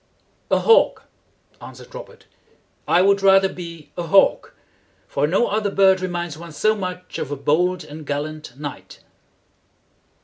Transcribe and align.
"A 0.49 0.57
hawk," 0.57 1.03
answered 1.61 1.93
Robert. 1.93 2.25
"I 2.87 3.03
would 3.03 3.21
rather 3.21 3.47
be 3.47 3.91
a 3.95 4.01
hawk, 4.01 4.55
for 5.07 5.27
no 5.27 5.45
other 5.45 5.69
bird 5.69 6.01
reminds 6.01 6.39
one 6.39 6.53
so 6.53 6.73
much 6.73 7.19
of 7.19 7.29
a 7.29 7.35
bold 7.35 7.83
and 7.83 8.03
gallant 8.03 8.59
knight." 8.59 9.01